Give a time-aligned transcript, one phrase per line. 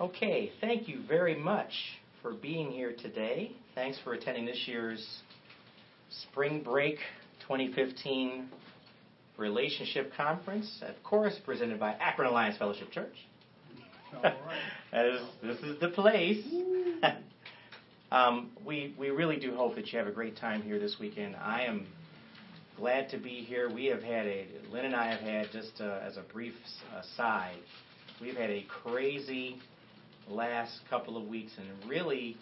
[0.00, 1.72] Okay, thank you very much
[2.22, 3.52] for being here today.
[3.74, 5.06] Thanks for attending this year's
[6.08, 6.96] Spring Break
[7.42, 8.48] 2015
[9.36, 13.14] Relationship Conference, of course, presented by Akron Alliance Fellowship Church.
[15.42, 16.46] This is the place.
[18.10, 21.36] um, we we really do hope that you have a great time here this weekend.
[21.36, 21.86] I am
[22.78, 23.70] glad to be here.
[23.70, 26.54] We have had a Lynn and I have had just uh, as a brief
[26.98, 27.58] aside,
[28.20, 29.60] we've had a crazy
[30.28, 32.36] last couple of weeks, and really,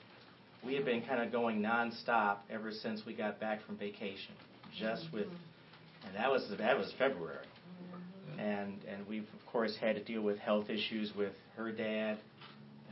[0.65, 4.35] we have been kind of going nonstop ever since we got back from vacation.
[4.79, 5.27] Just with,
[6.07, 7.47] and that was that was February,
[8.39, 12.19] and and we've of course had to deal with health issues with her dad,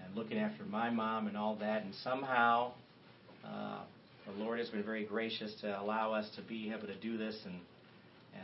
[0.05, 2.73] and looking after my mom and all that, and somehow.
[3.45, 3.81] Uh,
[4.27, 7.37] the Lord has been very gracious to allow us to be able to do this,
[7.45, 7.61] and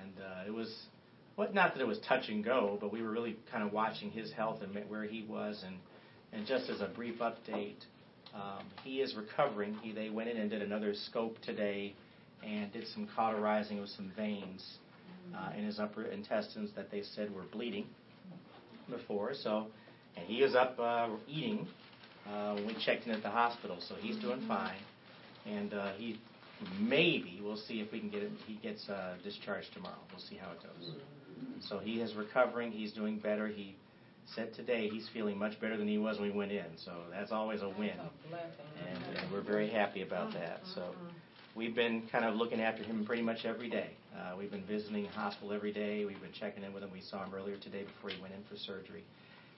[0.01, 0.73] and uh, it was,
[1.37, 4.11] well, not that it was touch and go, but we were really kind of watching
[4.11, 5.77] his health and where he was, and
[6.33, 7.85] and just as a brief update,
[8.35, 9.75] um, he is recovering.
[9.83, 11.95] He, they went in and did another scope today
[12.45, 14.79] and did some cauterizing of some veins
[15.37, 17.87] uh, in his upper intestines that they said were bleeding
[18.91, 19.33] before.
[19.35, 19.67] So,
[20.17, 21.69] and he is up uh, eating
[22.29, 23.79] uh, we checked in at the hospital.
[23.89, 24.79] So he's doing fine,
[25.47, 26.21] and uh, he
[26.79, 28.31] maybe we'll see if we can get it.
[28.47, 29.99] He gets uh, discharged tomorrow.
[30.11, 30.95] We'll see how it goes.
[31.69, 32.71] So he is recovering.
[32.71, 33.49] He's doing better.
[33.49, 33.77] He
[34.27, 36.65] said today he's feeling much better than he was when we went in.
[36.77, 37.99] So that's always a win.
[38.89, 40.61] And, and we're very happy about that.
[40.75, 40.95] So
[41.55, 43.91] we've been kind of looking after him pretty much every day.
[44.17, 46.05] Uh, we've been visiting the hospital every day.
[46.05, 46.91] We've been checking in with him.
[46.93, 49.05] We saw him earlier today before he went in for surgery.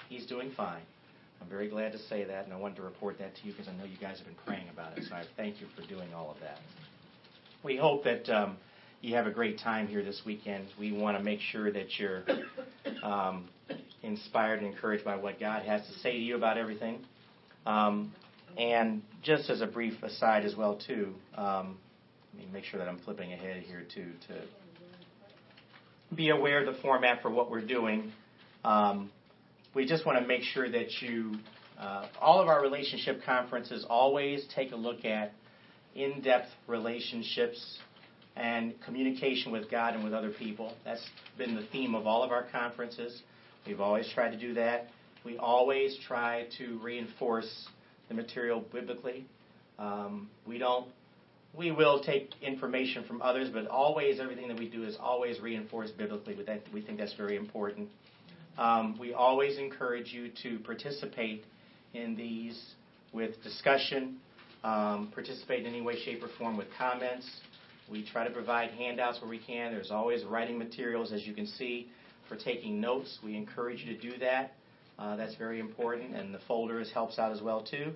[0.09, 0.83] He's doing fine.
[1.41, 3.69] I'm very glad to say that, and I wanted to report that to you because
[3.69, 5.05] I know you guys have been praying about it.
[5.09, 6.59] So I thank you for doing all of that.
[7.63, 8.57] We hope that um,
[9.05, 10.67] you have a great time here this weekend.
[10.79, 12.25] We want to make sure that you're
[13.03, 13.51] um,
[14.03, 17.05] inspired and encouraged by what God has to say to you about everything.
[17.67, 18.15] Um,
[18.57, 21.77] and just as a brief aside as well, too, um,
[22.33, 26.81] let me make sure that I'm flipping ahead here too to be aware of the
[26.81, 28.11] format for what we're doing.
[28.65, 29.11] Um,
[29.75, 31.35] we just want to make sure that you,
[31.79, 35.33] uh, all of our relationship conferences always take a look at
[35.95, 37.81] in-depth relationships
[38.37, 40.75] and communication with God and with other people.
[40.85, 41.05] That's
[41.39, 43.23] been the theme of all of our conferences.
[43.67, 44.89] We've always tried to do that.
[45.25, 47.69] We always try to reinforce
[48.09, 49.27] the material biblically.
[49.79, 50.89] Um, we don't.
[51.57, 55.97] We will take information from others, but always everything that we do is always reinforced
[55.97, 56.37] biblically.
[56.45, 57.89] That, we think that's very important.
[58.59, 61.45] Um, we always encourage you to participate
[61.95, 62.61] in these
[63.13, 64.17] with discussion,
[64.65, 67.29] um, participate in any way, shape, or form with comments.
[67.91, 69.73] We try to provide handouts where we can.
[69.73, 71.91] There's always writing materials, as you can see
[72.29, 73.19] for taking notes.
[73.23, 74.55] We encourage you to do that.
[74.99, 77.93] Uh, that's very important, and the folders helps out as well too.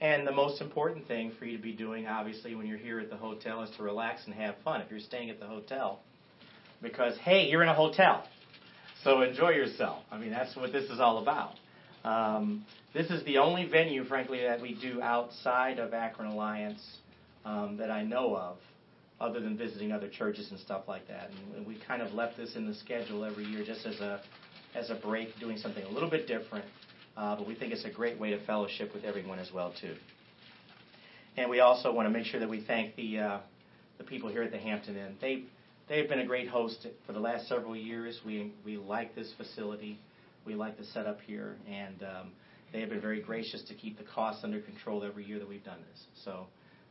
[0.00, 3.10] And the most important thing for you to be doing, obviously, when you're here at
[3.10, 4.80] the hotel, is to relax and have fun.
[4.80, 6.00] If you're staying at the hotel,
[6.82, 8.24] because hey, you're in a hotel,
[9.02, 10.02] so enjoy yourself.
[10.10, 11.54] I mean, that's what this is all about.
[12.04, 16.82] Um, this is the only venue, frankly, that we do outside of Akron Alliance
[17.44, 18.58] um, that I know of
[19.20, 21.30] other than visiting other churches and stuff like that.
[21.56, 24.20] And we kind of left this in the schedule every year just as a
[24.74, 26.64] as a break, doing something a little bit different.
[27.16, 29.94] Uh, but we think it's a great way to fellowship with everyone as well too.
[31.36, 33.38] And we also want to make sure that we thank the uh,
[33.98, 35.16] the people here at the Hampton Inn.
[35.20, 35.44] They
[35.88, 38.20] they've been a great host for the last several years.
[38.24, 40.00] We we like this facility.
[40.44, 42.32] We like the setup here, and um,
[42.72, 45.64] they have been very gracious to keep the costs under control every year that we've
[45.64, 46.04] done this.
[46.24, 46.46] So,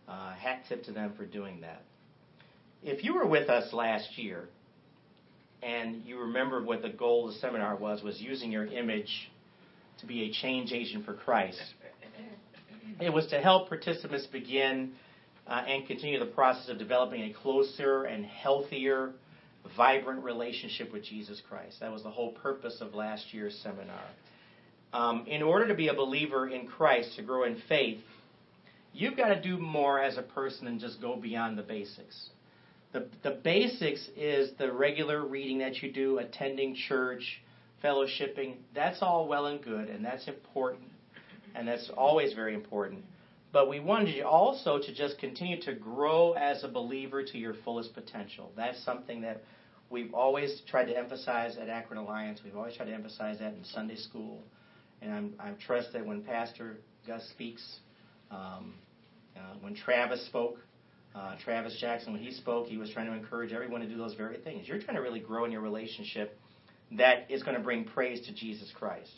[0.07, 1.83] uh, hat tip to them for doing that.
[2.83, 4.49] If you were with us last year
[5.61, 9.31] and you remember what the goal of the seminar was, was using your image
[10.01, 11.61] to be a change agent for Christ.
[12.99, 14.91] It was to help participants begin
[15.47, 19.13] uh, and continue the process of developing a closer and healthier,
[19.77, 21.77] vibrant relationship with Jesus Christ.
[21.79, 24.03] That was the whole purpose of last year's seminar.
[24.91, 28.01] Um, in order to be a believer in Christ, to grow in faith,
[28.91, 32.29] you've got to do more as a person than just go beyond the basics.
[32.93, 37.41] The, the basics is the regular reading that you do, attending church,
[37.83, 38.57] fellowshipping.
[38.75, 40.89] That's all well and good, and that's important,
[41.55, 43.03] and that's always very important.
[43.51, 47.55] But we wanted you also to just continue to grow as a believer to your
[47.65, 48.51] fullest potential.
[48.55, 49.41] That's something that
[49.89, 52.41] we've always tried to emphasize at Akron Alliance.
[52.43, 54.43] We've always tried to emphasize that in Sunday school.
[55.01, 57.79] And I'm, I trust that when Pastor Gus speaks,
[58.31, 58.75] um,
[59.35, 60.57] uh, when Travis spoke,
[61.15, 64.15] uh, Travis Jackson, when he spoke, he was trying to encourage everyone to do those
[64.15, 64.67] very things.
[64.67, 66.39] You're trying to really grow in your relationship
[66.97, 69.11] that is going to bring praise to Jesus Christ.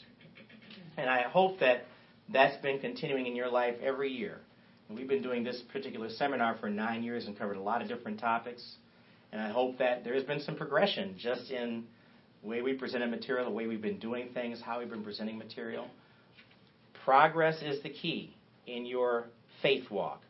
[0.97, 1.85] And I hope that
[2.31, 4.39] that's been continuing in your life every year.
[4.87, 7.87] And we've been doing this particular seminar for nine years and covered a lot of
[7.87, 8.63] different topics.
[9.31, 11.85] And I hope that there's been some progression just in
[12.41, 15.37] the way we presented material, the way we've been doing things, how we've been presenting
[15.37, 15.87] material.
[17.03, 18.35] Progress is the key
[18.67, 19.25] in your
[19.61, 20.21] faith walk.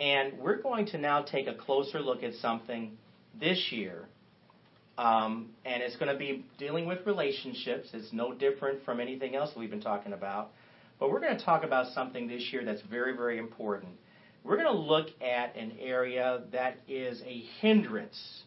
[0.00, 2.96] And we're going to now take a closer look at something
[3.38, 4.08] this year.
[4.96, 7.88] Um, and it's going to be dealing with relationships.
[7.92, 10.52] It's no different from anything else we've been talking about.
[10.98, 13.92] But we're going to talk about something this year that's very, very important.
[14.42, 18.42] We're going to look at an area that is a hindrance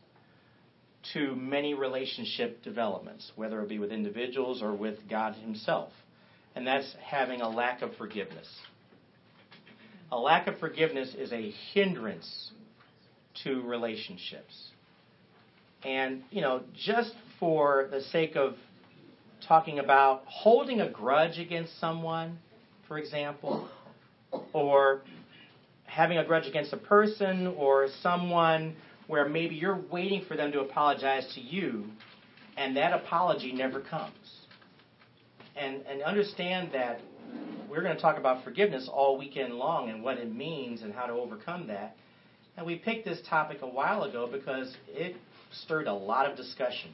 [1.13, 5.91] to many relationship developments, whether it be with individuals or with God Himself.
[6.55, 8.47] And that's having a lack of forgiveness.
[10.13, 12.51] A lack of forgiveness is a hindrance
[13.43, 14.69] to relationships.
[15.83, 18.53] And, you know, just for the sake of
[19.47, 22.37] talking about holding a grudge against someone,
[22.87, 23.67] for example,
[24.53, 25.01] or
[25.85, 28.75] having a grudge against a person or someone
[29.07, 31.85] where maybe you're waiting for them to apologize to you
[32.55, 34.13] and that apology never comes.
[35.55, 36.99] And, and understand that
[37.73, 41.07] we're going to talk about forgiveness all weekend long and what it means and how
[41.07, 41.95] to overcome that.
[42.55, 45.15] And we picked this topic a while ago because it
[45.51, 46.91] stirred a lot of discussion.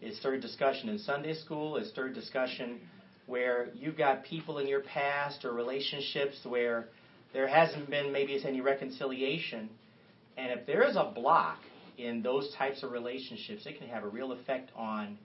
[0.00, 1.76] It stirred discussion in Sunday school.
[1.76, 2.78] It stirred discussion
[3.26, 6.86] where you've got people in your past or relationships where
[7.32, 9.68] there hasn't been maybe any reconciliation.
[10.36, 11.58] And if there is a block
[11.98, 15.18] in those types of relationships, it can have a real effect on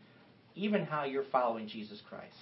[0.55, 2.33] even how you're following Jesus Christ.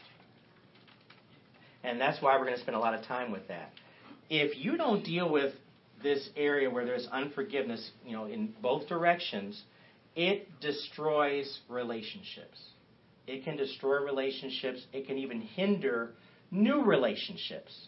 [1.85, 3.71] And that's why we're going to spend a lot of time with that.
[4.29, 5.53] If you don't deal with
[6.01, 9.61] this area where there's unforgiveness, you know, in both directions,
[10.15, 12.59] it destroys relationships.
[13.27, 14.83] It can destroy relationships.
[14.93, 16.13] It can even hinder
[16.49, 17.87] new relationships.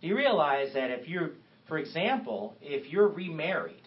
[0.00, 1.30] Do you realize that if you're,
[1.66, 3.82] for example, if you're remarried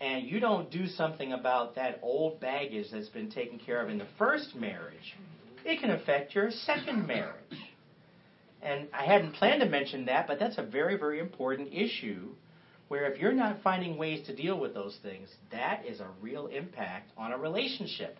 [0.00, 3.98] and you don't do something about that old baggage that's been taken care of in
[3.98, 5.16] the first marriage,
[5.64, 7.36] it can affect your second marriage.
[8.62, 12.28] And I hadn't planned to mention that, but that's a very, very important issue
[12.88, 16.46] where if you're not finding ways to deal with those things, that is a real
[16.46, 18.18] impact on a relationship.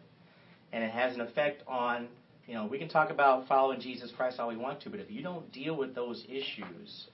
[0.73, 2.09] And it has an effect on,
[2.49, 5.11] you know, we can talk about following Jesus Christ all we want to, but if
[5.11, 7.07] you don't deal with those issues,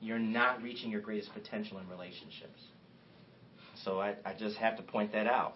[0.00, 2.60] you're not reaching your greatest potential in relationships.
[3.84, 5.54] So I, I just have to point that out.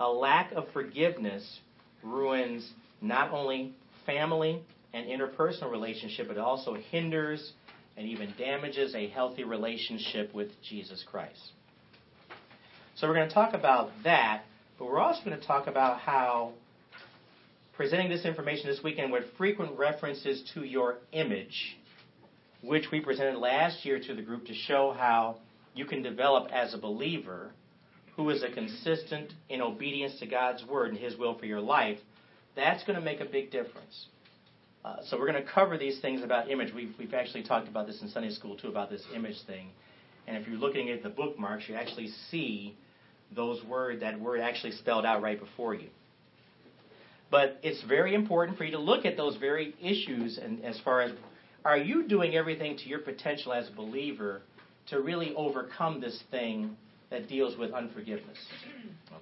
[0.00, 1.60] A lack of forgiveness
[2.02, 2.68] ruins
[3.00, 3.72] not only
[4.04, 4.62] family
[4.94, 7.52] and interpersonal relationship, it also hinders
[7.96, 11.52] and even damages a healthy relationship with Jesus Christ.
[12.94, 14.44] So we're going to talk about that,
[14.78, 16.52] but we're also going to talk about how
[17.74, 21.76] presenting this information this weekend with frequent references to your image,
[22.62, 25.36] which we presented last year to the group to show how
[25.74, 27.50] you can develop as a believer
[28.16, 31.98] who is a consistent in obedience to God's word and his will for your life,
[32.54, 34.06] that's going to make a big difference.
[34.84, 36.74] Uh, so we're going to cover these things about image.
[36.74, 39.68] We've, we've actually talked about this in Sunday school too about this image thing.
[40.26, 42.76] And if you're looking at the bookmarks, you actually see
[43.34, 45.88] those word that word actually spelled out right before you.
[47.30, 51.00] But it's very important for you to look at those very issues and as far
[51.00, 51.12] as
[51.64, 54.42] are you doing everything to your potential as a believer
[54.88, 56.76] to really overcome this thing
[57.10, 58.38] that deals with unforgiveness?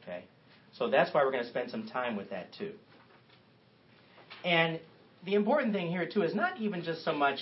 [0.03, 0.25] Okay?
[0.73, 2.73] So that's why we're going to spend some time with that too.
[4.45, 4.81] And
[5.25, 7.39] the important thing here too is not even just so much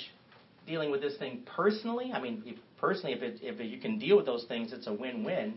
[0.67, 2.13] dealing with this thing personally.
[2.13, 4.93] I mean, if, personally, if it, if you can deal with those things, it's a
[4.93, 5.55] win-win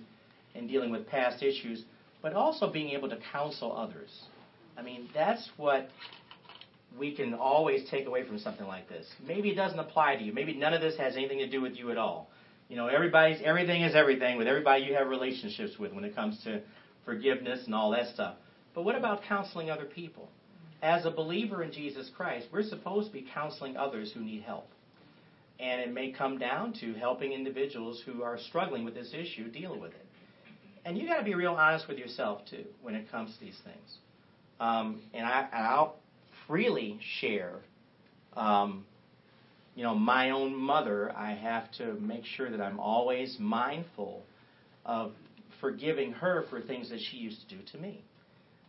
[0.55, 1.83] in dealing with past issues,
[2.21, 4.09] but also being able to counsel others.
[4.77, 5.89] I mean, that's what
[6.97, 9.07] we can always take away from something like this.
[9.25, 10.33] Maybe it doesn't apply to you.
[10.33, 12.29] Maybe none of this has anything to do with you at all.
[12.69, 16.41] You know, everybody's everything is everything with everybody you have relationships with when it comes
[16.45, 16.61] to
[17.03, 18.35] forgiveness and all that stuff.
[18.73, 20.29] But what about counseling other people?
[20.81, 24.67] As a believer in Jesus Christ, we're supposed to be counseling others who need help.
[25.59, 29.79] And it may come down to helping individuals who are struggling with this issue deal
[29.79, 30.05] with it.
[30.83, 33.59] And you got to be real honest with yourself too when it comes to these
[33.63, 33.97] things.
[34.59, 35.97] Um, and I, I'll
[36.47, 37.59] freely share.
[38.33, 38.85] Um,
[39.75, 44.23] you know, my own mother, I have to make sure that I'm always mindful
[44.83, 45.11] of
[45.59, 48.03] forgiving her for things that she used to do to me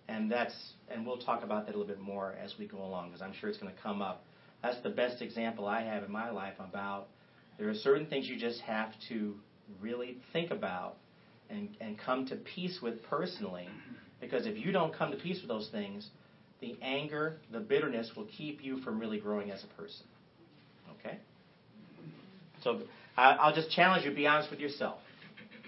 [0.09, 0.55] and that's
[0.91, 3.33] and we'll talk about that a little bit more as we go along because I'm
[3.41, 4.25] sure it's going to come up.
[4.63, 7.09] That's the best example I have in my life about
[7.59, 9.35] there are certain things you just have to
[9.81, 10.97] really think about
[11.51, 13.69] and, and come to peace with personally
[14.21, 16.09] because if you don't come to peace with those things,
[16.61, 20.07] the anger, the bitterness will keep you from really growing as a person.
[20.99, 21.19] Okay?
[22.63, 22.83] So
[23.17, 24.99] I'll just challenge you be honest with yourself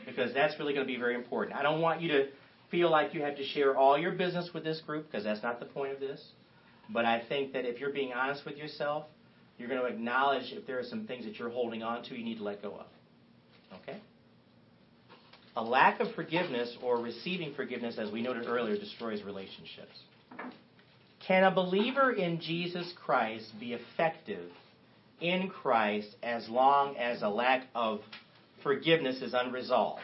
[0.07, 1.57] because that's really going to be very important.
[1.57, 2.27] I don't want you to
[2.75, 5.61] feel like you have to share all your business with this group because that's not
[5.61, 6.21] the point of this.
[6.93, 9.05] But I think that if you're being honest with yourself,
[9.57, 12.25] you're going to acknowledge if there are some things that you're holding on to you
[12.25, 12.87] need to let go of.
[13.81, 14.01] Okay?
[15.57, 19.97] A lack of forgiveness or receiving forgiveness, as we noted earlier, destroys relationships.
[21.29, 24.51] Can a believer in Jesus Christ be effective
[25.21, 28.01] in Christ as long as a lack of
[28.65, 30.03] forgiveness is unresolved?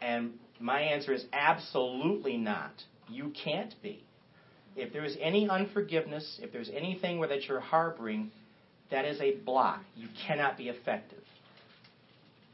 [0.00, 0.32] And
[0.64, 2.72] my answer is absolutely not.
[3.10, 4.02] You can't be.
[4.76, 8.30] If there is any unforgiveness, if there's anything that you're harboring,
[8.90, 9.82] that is a block.
[9.94, 11.22] You cannot be effective.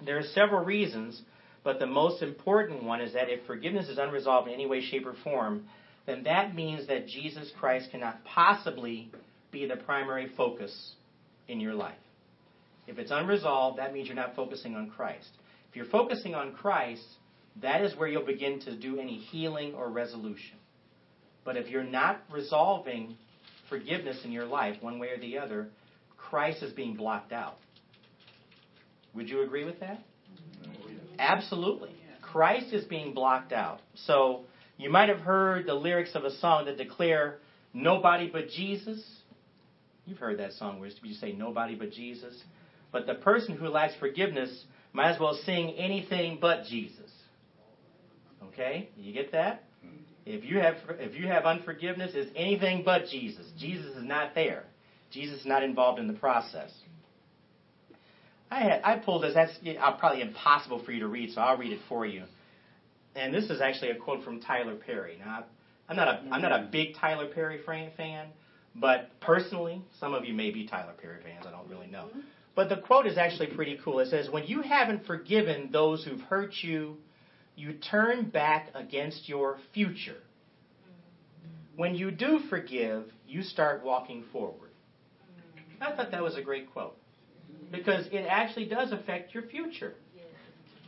[0.05, 1.23] There are several reasons,
[1.63, 5.07] but the most important one is that if forgiveness is unresolved in any way, shape,
[5.07, 5.67] or form,
[6.07, 9.13] then that means that Jesus Christ cannot possibly
[9.53, 10.95] be the primary focus
[11.47, 11.95] in your life.
[12.89, 15.29] If it's unresolved, that means you're not focusing on Christ.
[15.69, 17.05] If you're focusing on Christ,
[17.57, 20.57] that is where you'll begin to do any healing or resolution.
[21.45, 23.17] But if you're not resolving
[23.69, 25.69] forgiveness in your life, one way or the other,
[26.17, 27.57] Christ is being blocked out.
[29.15, 29.99] Would you agree with that?
[30.63, 30.97] Mm-hmm.
[31.19, 31.91] Absolutely.
[32.23, 33.81] Christ is being blocked out.
[33.95, 34.43] So
[34.77, 37.39] you might have heard the lyrics of a song that declare,
[37.73, 39.05] Nobody but Jesus.
[40.07, 42.41] You've heard that song where you say, Nobody but Jesus.
[42.93, 47.10] But the person who lacks forgiveness might as well sing anything but Jesus.
[48.53, 48.91] Okay?
[48.97, 49.65] You get that?
[49.85, 49.97] Mm-hmm.
[50.27, 53.47] If you have if you have unforgiveness, it's anything but Jesus.
[53.59, 54.65] Jesus is not there.
[55.11, 56.71] Jesus is not involved in the process.
[58.51, 59.35] I had I pulled this.
[59.35, 62.25] That's uh, probably impossible for you to read, so I'll read it for you.
[63.15, 65.19] And this is actually a quote from Tyler Perry.
[65.19, 65.45] Now,
[65.89, 67.61] I'm not a I'm not a big Tyler Perry
[67.97, 68.29] fan,
[68.75, 71.45] but personally, some of you may be Tyler Perry fans.
[71.47, 72.07] I don't really know.
[72.09, 72.21] Mm-hmm.
[72.57, 74.01] But the quote is actually pretty cool.
[74.01, 76.97] It says, "When you haven't forgiven those who've hurt you,
[77.61, 80.23] you turn back against your future.
[81.77, 84.71] When you do forgive, you start walking forward."
[85.81, 86.97] I thought that was a great quote
[87.71, 89.95] because it actually does affect your future.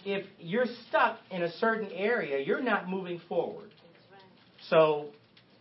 [0.05, 3.71] If you're stuck in a certain area, you're not moving forward.
[4.69, 5.07] So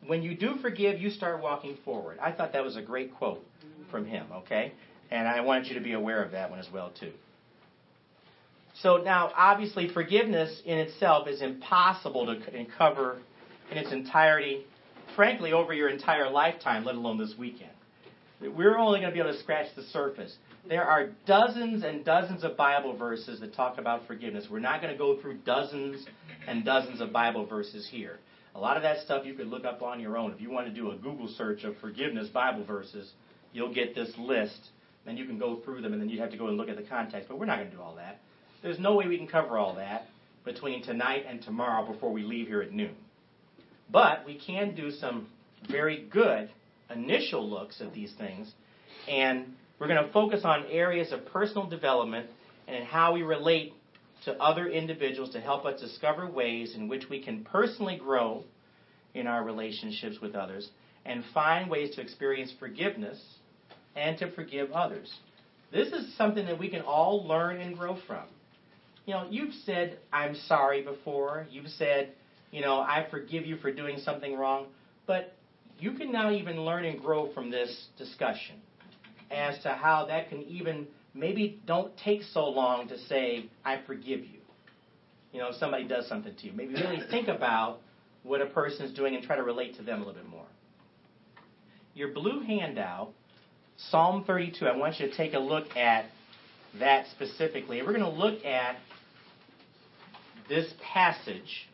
[0.08, 2.18] when you do forgive, you start walking forward.
[2.20, 3.46] I thought that was a great quote
[3.92, 4.74] from him, okay?
[5.12, 7.14] And I wanted you to be aware of that one as well too.
[8.76, 13.20] So now obviously forgiveness in itself is impossible to cover
[13.70, 14.66] in its entirety,
[15.16, 17.72] frankly over your entire lifetime, let alone this weekend.
[18.42, 20.36] We're only going to be able to scratch the surface.
[20.68, 24.48] There are dozens and dozens of Bible verses that talk about forgiveness.
[24.50, 26.06] We're not going to go through dozens
[26.48, 28.20] and dozens of Bible verses here.
[28.56, 30.32] A lot of that stuff you could look up on your own.
[30.32, 33.12] If you want to do a Google search of forgiveness Bible verses,
[33.54, 34.60] you'll get this list.
[35.06, 36.78] Then you can go through them, and then you'd have to go and look at
[36.78, 37.30] the context.
[37.30, 38.20] But we're not going to do all that.
[38.62, 40.06] There's no way we can cover all that
[40.46, 42.96] between tonight and tomorrow before we leave here at noon.
[43.92, 45.28] But we can do some
[45.70, 46.50] very good
[46.94, 48.52] initial looks at these things,
[49.08, 52.30] and we're going to focus on areas of personal development
[52.68, 53.74] and how we relate
[54.26, 58.44] to other individuals to help us discover ways in which we can personally grow
[59.16, 60.70] in our relationships with others
[61.06, 63.20] and find ways to experience forgiveness
[63.96, 65.12] and to forgive others.
[65.72, 68.26] This is something that we can all learn and grow from.
[69.06, 71.48] You know, you've said, I'm sorry before.
[71.50, 72.14] You've said,
[72.52, 74.68] you know, I forgive you for doing something wrong.
[75.08, 75.36] But
[75.80, 78.56] you can now even learn and grow from this discussion
[79.32, 84.20] as to how that can even maybe don't take so long to say, I forgive
[84.20, 84.40] you.
[85.32, 86.54] You know, if somebody does something to you.
[86.54, 87.80] Maybe really think about
[88.24, 90.46] what a person is doing and try to relate to them a little bit more.
[91.94, 93.14] Your blue handout,
[93.78, 96.06] Psalm 32, I want you to take a look at
[96.80, 97.82] that specifically.
[97.82, 98.78] We're going to look at
[100.52, 101.70] this passage,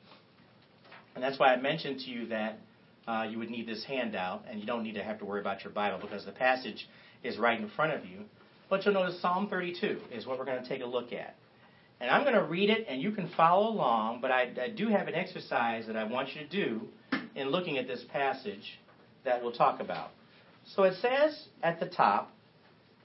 [1.16, 2.60] and that's why I mentioned to you that
[3.08, 5.64] uh, you would need this handout, and you don't need to have to worry about
[5.64, 6.88] your Bible because the passage
[7.24, 8.20] is right in front of you.
[8.70, 11.36] But you'll notice Psalm 32 is what we're going to take a look at.
[12.00, 14.90] And I'm going to read it, and you can follow along, but I, I do
[14.90, 16.82] have an exercise that I want you to do
[17.36, 18.78] in looking at this passage
[19.26, 20.12] that we'll talk about.
[20.76, 22.32] So it says at the top,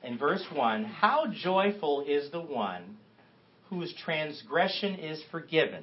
[0.02, 2.98] in verse 1, How joyful is the one
[3.72, 5.82] whose transgression is forgiven,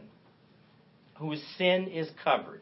[1.15, 2.61] whose sin is covered.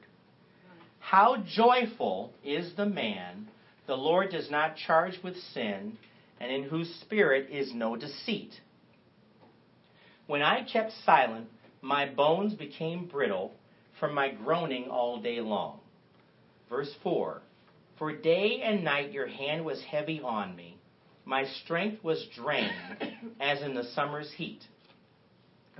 [1.00, 3.50] How joyful is the man
[3.88, 5.98] the Lord does not charge with sin,
[6.40, 8.52] and in whose spirit is no deceit.
[10.28, 11.48] When I kept silent,
[11.82, 13.52] my bones became brittle
[14.00, 15.80] from my groaning all day long.
[16.70, 17.42] Verse 4
[17.98, 20.78] For day and night your hand was heavy on me.
[21.26, 22.72] my strength was drained
[23.42, 24.62] as in the summer's heat.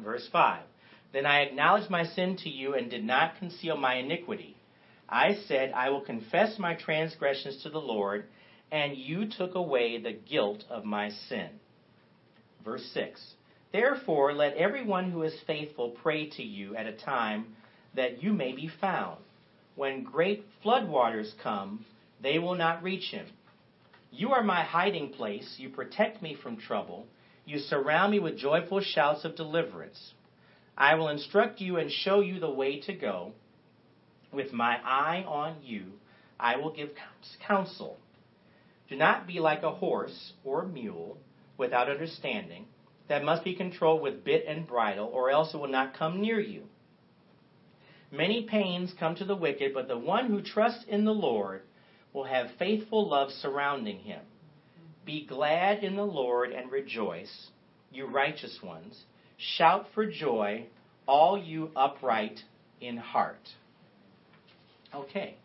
[0.04, 0.64] Verse 5
[1.12, 4.56] Then I acknowledged my sin to you and did not conceal my iniquity.
[5.10, 8.26] I said, I will confess my transgressions to the Lord,
[8.72, 11.50] and you took away the guilt of my sin.
[12.64, 13.36] Verse 6
[13.72, 17.56] Therefore, let everyone who is faithful pray to you at a time
[17.96, 19.18] that you may be found.
[19.76, 21.86] When great floodwaters come,
[22.22, 23.28] they will not reach him.
[24.12, 25.56] You are my hiding place.
[25.58, 27.08] You protect me from trouble.
[27.48, 30.14] You surround me with joyful shouts of deliverance.
[30.78, 33.32] I will instruct you and show you the way to go.
[34.34, 35.94] With my eye on you,
[36.38, 36.90] I will give
[37.48, 38.00] counsel.
[38.90, 41.20] Do not be like a horse or a mule
[41.58, 42.66] without understanding
[43.08, 46.42] that must be controlled with bit and bridle, or else it will not come near
[46.42, 46.64] you.
[48.12, 51.62] Many pains come to the wicked, but the one who trusts in the Lord
[52.12, 54.20] will have faithful love surrounding him.
[55.08, 57.48] Be glad in the Lord and rejoice,
[57.94, 59.06] you righteous ones.
[59.38, 60.66] Shout for joy,
[61.08, 62.42] all you upright
[62.82, 63.40] in heart.
[64.94, 65.38] Okay,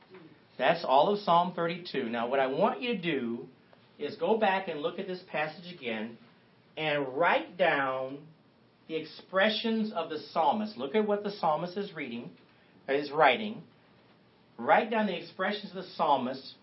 [0.59, 2.09] that's all of Psalm 32.
[2.09, 3.47] Now, what I want you to do
[4.01, 6.19] is go back and look at this passage again
[6.77, 8.19] and write down
[8.89, 10.77] the expressions of the psalmist.
[10.77, 12.31] Look at what the psalmist is reading,
[12.89, 13.63] is writing.
[14.59, 16.55] Write down the expressions of the psalmist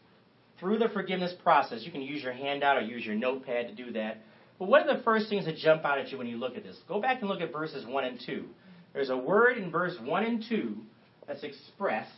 [0.59, 1.83] through the forgiveness process.
[1.83, 4.17] You can use your handout or use your notepad to do that.
[4.57, 6.63] But what are the first things that jump out at you when you look at
[6.63, 6.77] this?
[6.87, 8.45] Go back and look at verses 1 and 2.
[8.93, 10.75] There's a word in verse 1 and 2
[11.27, 12.11] that's expressed,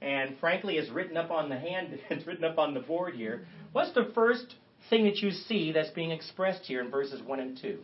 [0.00, 3.46] and frankly is written up on the hand, it's written up on the board here.
[3.72, 4.54] What's the first
[4.90, 7.78] thing that you see that's being expressed here in verses 1 and 2?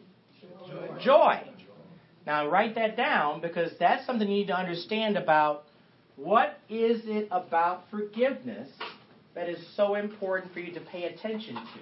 [0.69, 0.89] Joy.
[1.03, 1.43] Joy.
[2.27, 5.65] Now write that down because that's something you need to understand about
[6.17, 8.69] what is it about forgiveness
[9.35, 11.81] that is so important for you to pay attention to.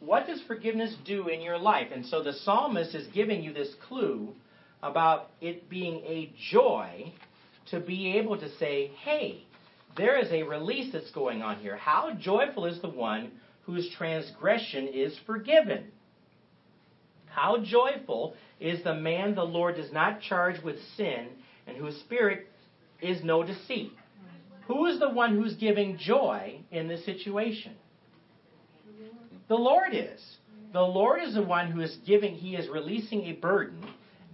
[0.00, 1.88] What does forgiveness do in your life?
[1.94, 4.34] And so the psalmist is giving you this clue
[4.82, 7.12] about it being a joy
[7.70, 9.44] to be able to say, hey,
[9.96, 11.76] there is a release that's going on here.
[11.76, 15.84] How joyful is the one whose transgression is forgiven?
[17.26, 21.28] How joyful is the man the Lord does not charge with sin
[21.66, 22.46] and whose spirit
[23.00, 23.92] is no deceit?
[24.66, 27.74] Who is the one who's giving joy in this situation?
[29.48, 30.20] The Lord is.
[30.72, 33.84] The Lord is the one who is giving, He is releasing a burden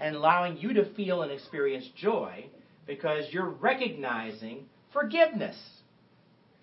[0.01, 2.47] and allowing you to feel and experience joy
[2.87, 5.57] because you're recognizing forgiveness.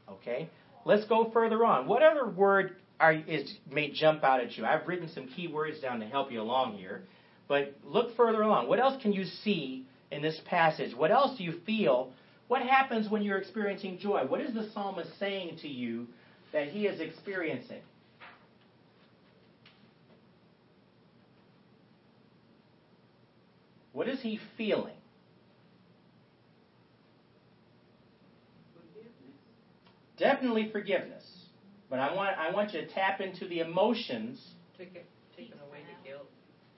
[0.10, 0.50] Okay?
[0.86, 1.88] Let's go further on.
[1.88, 4.66] What other word are, is, may jump out at you?
[4.66, 7.04] I've written some key words down to help you along here.
[7.48, 8.68] But look further along.
[8.68, 10.96] What else can you see in this passage?
[10.96, 12.14] What else do you feel
[12.48, 14.24] what happens when you're experiencing joy?
[14.28, 16.08] What is the psalmist saying to you
[16.54, 17.82] that he is experiencing?
[23.92, 24.94] What is he feeling?
[28.76, 29.12] Forgiveness.
[30.18, 31.24] Definitely forgiveness.
[31.90, 34.40] But I want I want you to tap into the emotions.
[34.78, 35.02] Taking,
[35.36, 36.30] taking away the guilt.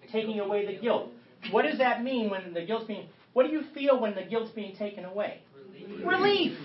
[0.02, 1.12] The taking guilt, away the guilt.
[1.52, 4.52] What does that mean when the guilt's being what do you feel when the guilt's
[4.52, 5.42] being taken away?
[6.06, 6.58] Relief.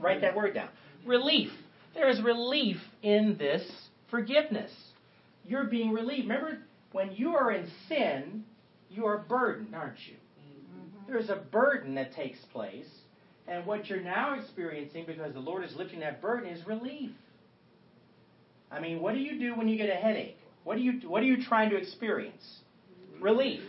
[0.00, 0.68] Write that word down.
[1.06, 1.50] Relief.
[1.94, 3.62] There is relief in this
[4.10, 4.70] forgiveness.
[5.44, 6.28] You're being relieved.
[6.28, 6.58] Remember,
[6.92, 8.44] when you are in sin,
[8.90, 10.14] you are burdened, aren't you?
[10.14, 11.10] Mm-hmm.
[11.12, 12.88] There's a burden that takes place.
[13.46, 17.10] And what you're now experiencing, because the Lord is lifting that burden, is relief.
[18.70, 20.36] I mean, what do you do when you get a headache?
[20.64, 22.44] What, do you, what are you trying to experience?
[23.20, 23.62] Relief.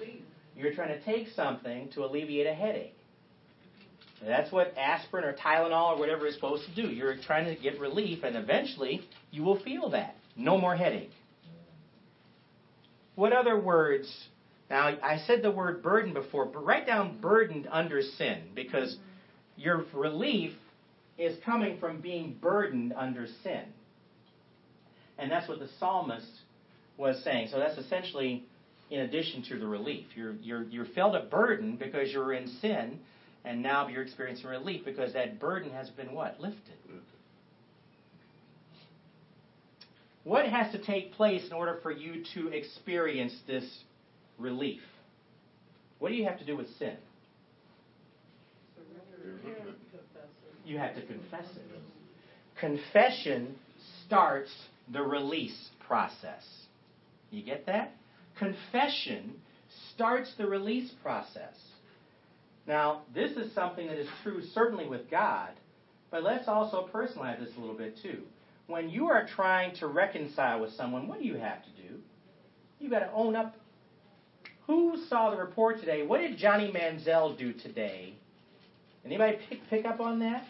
[0.58, 2.99] You're trying to take something to alleviate a headache.
[4.26, 6.90] That's what aspirin or Tylenol or whatever is supposed to do.
[6.90, 9.02] You're trying to get relief, and eventually
[9.32, 10.16] you will feel that.
[10.36, 11.12] No more headache.
[13.16, 14.10] What other words?
[14.70, 18.98] Now, I said the word burden before, but write down burdened under sin because
[19.58, 20.54] your relief
[21.18, 23.64] is coming from being burdened under sin.
[25.18, 26.30] And that's what the psalmist
[26.98, 27.50] was saying.
[27.52, 28.46] So that's essentially
[28.90, 30.06] in addition to the relief.
[30.16, 33.00] You're, you're, you're felt a burden because you're in sin
[33.46, 36.40] and now you're experiencing relief because that burden has been what?
[36.40, 36.76] Lifted.
[40.24, 43.66] What has to take place in order for you to experience this
[44.38, 44.82] relief?
[46.00, 46.98] What do you have to do with sin?
[50.66, 51.64] You have to confess it.
[52.60, 53.56] Confession
[54.06, 54.52] starts
[54.92, 56.44] the release process.
[57.32, 57.94] You get that?
[58.38, 59.34] Confession
[59.96, 61.56] starts the release process.
[62.70, 65.50] Now, this is something that is true certainly with God,
[66.12, 68.22] but let's also personalize this a little bit too.
[68.68, 71.96] when you are trying to reconcile with someone, what do you have to do?
[72.80, 73.56] You've got to own up.
[74.68, 76.06] Who saw the report today?
[76.06, 78.14] What did Johnny Manziel do today?
[79.04, 80.44] Anybody pick pick up on that?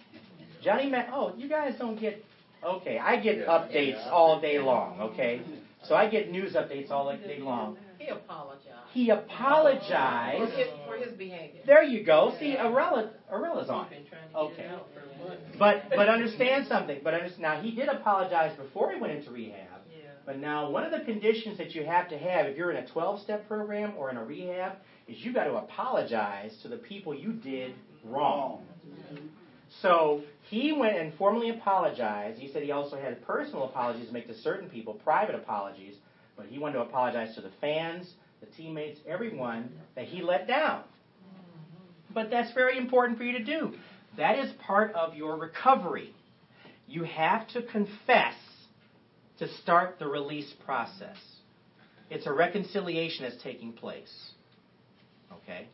[0.62, 1.08] Johnny Man.
[1.14, 2.22] Oh, you guys don't get.
[2.62, 5.00] Okay, I get updates all day long.
[5.00, 5.42] Okay,
[5.86, 7.78] so I get news updates all day long.
[7.98, 8.69] He apologized.
[8.94, 10.54] He For apologized.
[10.54, 11.62] his, for his behavior.
[11.66, 12.34] There you go.
[12.40, 13.88] See, Arella, Arella's on.
[13.90, 14.64] He's been trying to Okay.
[14.64, 15.04] it out for.
[15.58, 17.02] But but understand something.
[17.04, 19.82] But understand, now he did apologize before he went into rehab.
[19.92, 20.10] Yeah.
[20.26, 22.88] But now one of the conditions that you have to have if you're in a
[22.88, 24.74] 12-step program or in a rehab
[25.08, 28.66] is you got to apologize to the people you did wrong.
[29.82, 32.40] So he went and formally apologized.
[32.40, 35.96] He said he also had personal apologies to make to certain people, private apologies,
[36.36, 40.84] but he wanted to apologize to the fans, the teammates, everyone that he let down.
[42.14, 43.74] But that's very important for you to do.
[44.18, 46.14] That is part of your recovery.
[46.88, 48.34] You have to confess
[49.38, 51.18] to start the release process.
[52.10, 54.32] It's a reconciliation that's taking place.
[55.32, 55.68] Okay?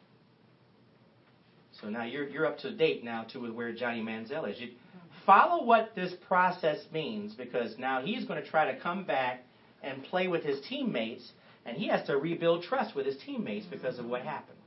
[1.81, 4.59] So now you're, you're up to date now to where Johnny Manziel is.
[4.59, 4.69] You
[5.25, 9.43] follow what this process means because now he's going to try to come back
[9.81, 11.31] and play with his teammates,
[11.65, 14.57] and he has to rebuild trust with his teammates because of what happened.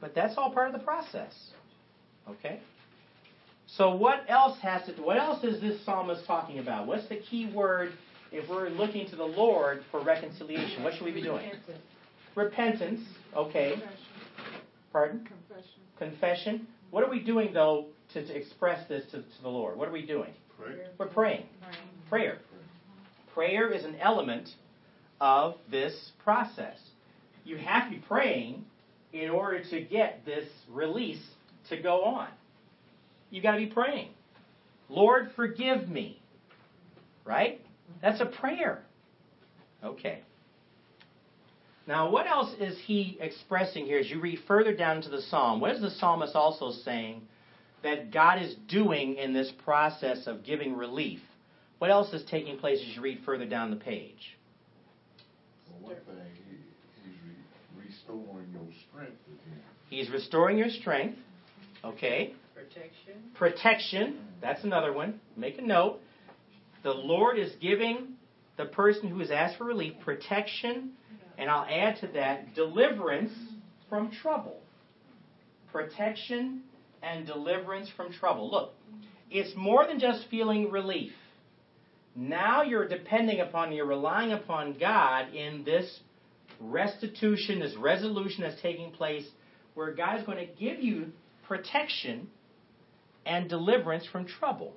[0.00, 1.32] But that's all part of the process.
[2.28, 2.60] Okay?
[3.66, 6.86] So what else has to what else is this psalmist talking about?
[6.86, 7.92] What's the key word
[8.30, 10.82] if we're looking to the Lord for reconciliation?
[10.82, 11.50] What should we be doing?
[12.34, 13.00] Repentance.
[13.34, 13.76] Okay.
[14.92, 15.26] Pardon?
[15.26, 15.80] Confession.
[15.98, 16.66] Confession.
[16.90, 19.76] What are we doing though to, to express this to, to the Lord?
[19.76, 20.32] What are we doing?
[20.58, 20.74] Pray.
[20.98, 21.46] We're praying.
[22.08, 22.38] Prayer.
[23.34, 24.50] Prayer is an element
[25.20, 26.76] of this process.
[27.44, 28.64] You have to be praying
[29.12, 31.22] in order to get this release
[31.68, 32.28] to go on.
[33.30, 34.10] You've got to be praying.
[34.88, 36.20] Lord, forgive me.
[37.24, 37.60] Right?
[38.02, 38.82] That's a prayer.
[39.82, 40.20] Okay.
[41.86, 45.60] Now, what else is he expressing here as you read further down into the psalm?
[45.60, 47.22] What is the psalmist also saying
[47.82, 51.20] that God is doing in this process of giving relief?
[51.78, 54.36] What else is taking place as you read further down the page?
[55.86, 57.18] Well, one thing, he, he's
[57.76, 59.60] re- restoring your strength again.
[59.90, 61.18] He's restoring your strength.
[61.84, 62.34] Okay.
[62.54, 63.22] Protection.
[63.34, 64.20] Protection.
[64.40, 65.20] That's another one.
[65.36, 66.00] Make a note.
[66.82, 68.14] The Lord is giving
[68.56, 70.92] the person who has asked for relief protection,
[71.36, 73.32] and I'll add to that deliverance
[73.88, 74.60] from trouble.
[75.72, 76.62] Protection
[77.02, 78.50] and deliverance from trouble.
[78.50, 78.72] Look,
[79.30, 81.12] it's more than just feeling relief.
[82.16, 86.00] Now you're depending upon, you're relying upon God in this
[86.60, 89.26] restitution, this resolution that's taking place,
[89.74, 91.08] where God is going to give you
[91.48, 92.28] protection
[93.26, 94.74] and deliverance from trouble.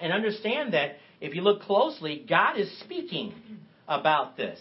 [0.00, 3.34] And understand that if you look closely, God is speaking
[3.86, 4.58] about this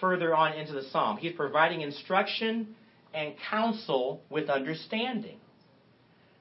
[0.00, 1.16] further on into the psalm.
[1.16, 2.74] He's providing instruction
[3.14, 5.38] and counsel with understanding.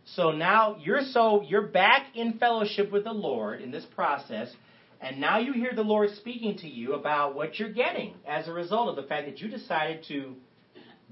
[0.06, 4.54] So now you're so you're back in fellowship with the Lord in this process,
[5.02, 8.54] and now you hear the Lord speaking to you about what you're getting as a
[8.54, 10.36] result of the fact that you decided to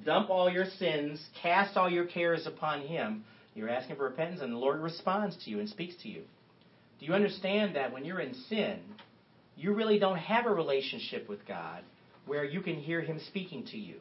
[0.06, 3.23] dump all your sins, cast all your cares upon Him.
[3.54, 6.23] You're asking for repentance, and the Lord responds to you and speaks to you.
[6.99, 8.80] Do you understand that when you're in sin,
[9.56, 11.84] you really don't have a relationship with God
[12.25, 13.95] where you can hear Him speaking to you?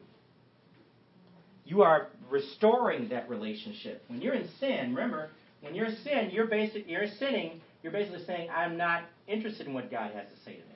[1.71, 4.03] You are restoring that relationship.
[4.09, 5.29] When you're in sin, remember,
[5.61, 7.61] when you're in sin, you're basic, you're sinning.
[7.81, 10.75] You're basically saying, "I'm not interested in what God has to say to me."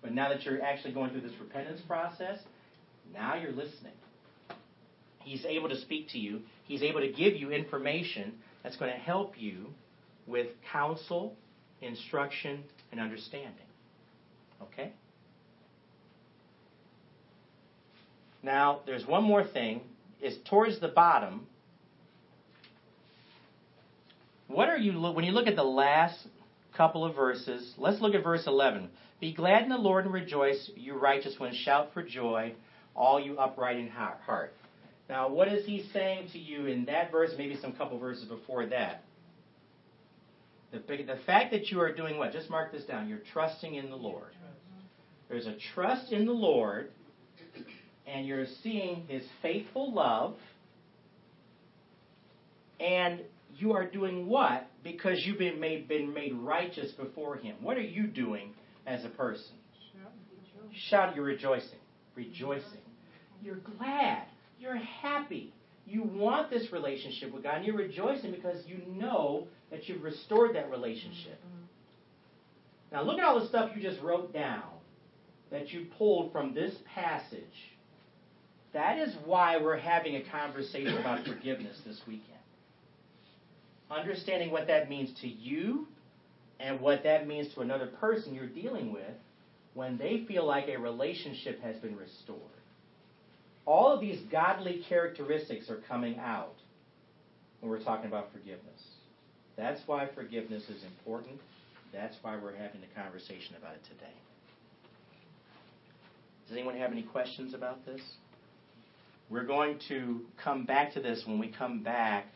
[0.00, 2.38] But now that you're actually going through this repentance process,
[3.12, 3.94] now you're listening.
[5.24, 6.42] He's able to speak to you.
[6.68, 9.74] He's able to give you information that's going to help you
[10.28, 11.34] with counsel,
[11.80, 13.66] instruction, and understanding.
[14.62, 14.92] Okay?
[18.42, 19.82] Now, there's one more thing.
[20.20, 21.46] Is towards the bottom.
[24.48, 26.18] What are you when you look at the last
[26.76, 27.72] couple of verses?
[27.78, 28.90] Let's look at verse 11.
[29.20, 31.56] Be glad in the Lord and rejoice, you righteous ones.
[31.56, 32.54] Shout for joy,
[32.96, 34.52] all you upright in heart.
[35.08, 37.30] Now, what is he saying to you in that verse?
[37.36, 39.04] Maybe some couple verses before that.
[40.72, 42.32] The, the fact that you are doing what?
[42.32, 43.08] Just mark this down.
[43.08, 44.32] You're trusting in the Lord.
[45.28, 46.90] There's a trust in the Lord,
[48.12, 50.34] and you're seeing His faithful love,
[52.78, 53.20] and
[53.56, 54.66] you are doing what?
[54.82, 57.56] Because you've been made, been made righteous before Him.
[57.60, 58.54] What are you doing
[58.86, 59.54] as a person?
[60.88, 61.78] Shout, you're rejoicing.
[62.14, 62.64] Rejoicing.
[63.42, 64.24] You're glad.
[64.58, 65.52] You're happy.
[65.86, 70.54] You want this relationship with God, and you're rejoicing because you know that you've restored
[70.54, 71.38] that relationship.
[71.38, 71.64] Mm-hmm.
[72.92, 74.64] Now, look at all the stuff you just wrote down
[75.50, 77.40] that you pulled from this passage.
[78.72, 82.26] That is why we're having a conversation about forgiveness this weekend.
[83.90, 85.88] Understanding what that means to you
[86.60, 89.16] and what that means to another person you're dealing with
[89.74, 92.38] when they feel like a relationship has been restored.
[93.66, 96.54] All of these godly characteristics are coming out
[97.60, 98.82] when we're talking about forgiveness.
[99.56, 101.40] That's why forgiveness is important.
[101.92, 104.14] That's why we're having the conversation about it today.
[106.48, 108.00] Does anyone have any questions about this?
[109.30, 112.26] We're going to come back to this when we come back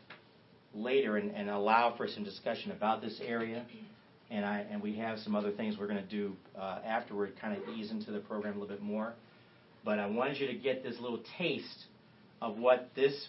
[0.73, 3.65] later and, and allow for some discussion about this area.
[4.31, 7.61] And, I, and we have some other things we're going to do uh, afterward, kind
[7.61, 9.13] of ease into the program a little bit more.
[9.83, 11.85] But I wanted you to get this little taste
[12.41, 13.27] of what this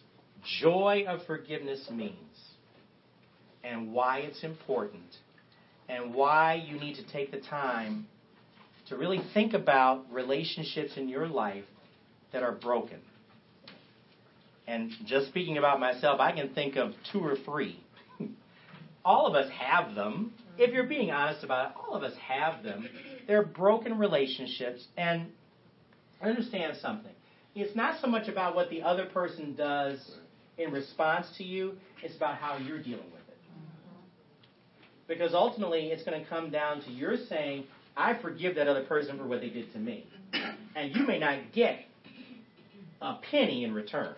[0.61, 2.15] joy of forgiveness means
[3.65, 5.03] and why it's important
[5.89, 8.07] and why you need to take the time
[8.89, 11.65] to really think about relationships in your life
[12.33, 13.01] that are broken.
[14.67, 17.81] And just speaking about myself, I can think of two or three.
[19.05, 20.33] all of us have them.
[20.59, 22.89] If you're being honest about it, all of us have them.
[23.27, 24.87] They're broken relationships.
[24.97, 25.27] And
[26.23, 27.13] understand something.
[27.55, 30.17] It's not so much about what the other person does
[30.59, 33.37] in response to you, it's about how you're dealing with it.
[35.07, 37.65] Because ultimately, it's going to come down to your saying,
[37.97, 40.07] I forgive that other person for what they did to me.
[40.75, 41.81] And you may not get
[43.01, 44.15] a penny in return.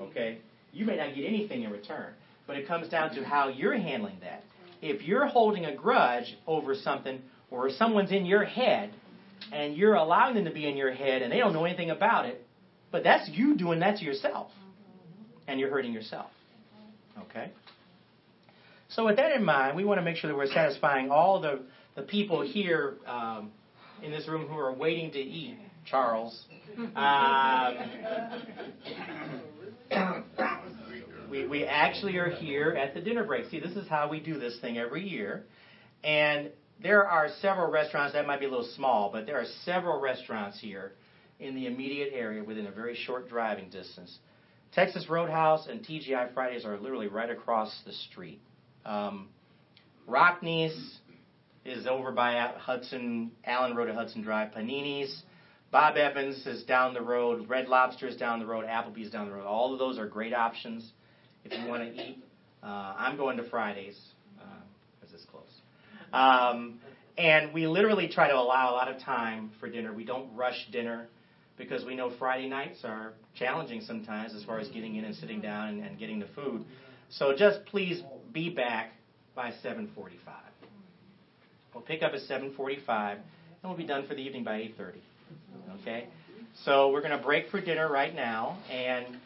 [0.00, 0.38] Okay?
[0.72, 2.12] You may not get anything in return.
[2.46, 4.42] But it comes down to how you're handling that.
[4.82, 8.90] If you're holding a grudge over something, or someone's in your head,
[9.52, 12.26] and you're allowing them to be in your head, and they don't know anything about
[12.26, 12.44] it,
[12.90, 14.50] but that's you doing that to yourself.
[15.46, 16.30] And you're hurting yourself.
[17.22, 17.50] Okay?
[18.88, 21.60] So, with that in mind, we want to make sure that we're satisfying all the,
[21.94, 23.50] the people here um,
[24.02, 26.44] in this room who are waiting to eat, Charles.
[26.96, 27.76] Um,
[31.30, 33.48] we, we actually are here at the dinner break.
[33.50, 35.44] See, this is how we do this thing every year.
[36.02, 36.50] And
[36.82, 40.58] there are several restaurants that might be a little small, but there are several restaurants
[40.60, 40.92] here
[41.38, 44.18] in the immediate area within a very short driving distance.
[44.74, 48.40] Texas Roadhouse and TGI Fridays are literally right across the street.
[48.84, 49.28] Um,
[50.08, 50.98] Rockne's
[51.64, 54.52] is over by Hudson, Allen Road at Hudson Drive.
[54.52, 55.22] Panini's,
[55.70, 57.48] Bob Evans is down the road.
[57.48, 58.64] Red Lobster is down the road.
[58.64, 59.44] Applebee's down the road.
[59.44, 60.90] All of those are great options
[61.44, 62.22] if you want to eat.
[62.62, 63.98] Uh, I'm going to Fridays
[65.00, 65.44] because uh, it's close.
[66.12, 66.80] Um,
[67.16, 69.92] and we literally try to allow a lot of time for dinner.
[69.92, 71.06] We don't rush dinner
[71.56, 75.40] because we know Friday nights are challenging sometimes as far as getting in and sitting
[75.40, 76.64] down and, and getting the food.
[77.10, 78.92] So just please be back
[79.34, 79.88] by 7:45.
[81.74, 83.22] We'll pick up at 7:45 and
[83.64, 85.00] we'll be done for the evening by 8:30.
[85.80, 86.06] Okay?
[86.64, 89.18] So we're going to break for dinner right now and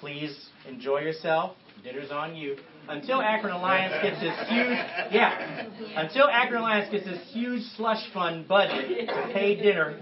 [0.00, 1.56] please enjoy yourself.
[1.82, 2.56] Dinner's on you.
[2.88, 4.78] Until Akron Alliance gets this huge,
[5.12, 9.98] yeah, until Akron Alliance gets this huge slush fund budget to pay dinner,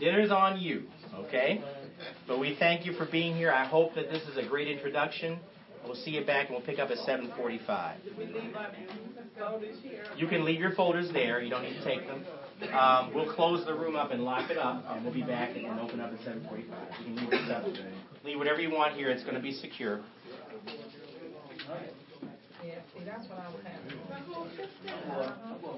[0.00, 0.84] dinner's on you,
[1.14, 1.62] okay?
[2.26, 3.52] But we thank you for being here.
[3.52, 5.38] I hope that this is a great introduction.
[5.84, 7.96] We'll see you back and we'll pick up at 7:45.
[10.16, 11.42] You can leave your folders there.
[11.42, 12.24] You don't need to take them.
[12.70, 15.66] Um, we'll close the room up and lock it up, and we'll be back and
[15.80, 16.64] open up at 7:45.
[17.08, 17.78] You can leave.
[18.24, 19.10] Leave whatever you want here.
[19.10, 20.00] It's going to be secure.
[22.64, 23.98] Yeah, see, that's what I was having.